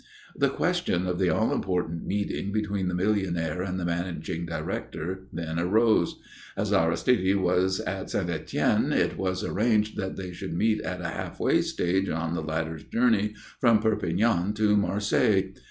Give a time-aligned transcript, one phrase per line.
[0.35, 5.59] The question of the all important meeting between the millionaire and the managing director then
[5.59, 6.19] arose.
[6.57, 8.27] As Aristide was at St.
[8.27, 12.85] Étienne it was arranged that they should meet at a halfway stage on the latter's
[12.85, 15.53] journey from Perpignan to Marseilles.